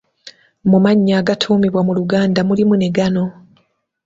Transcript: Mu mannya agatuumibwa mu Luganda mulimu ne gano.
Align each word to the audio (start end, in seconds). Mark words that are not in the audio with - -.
Mu 0.69 0.77
mannya 0.83 1.13
agatuumibwa 1.21 1.81
mu 1.87 1.91
Luganda 1.99 2.41
mulimu 2.49 2.73
ne 2.77 2.89
gano. 2.95 3.23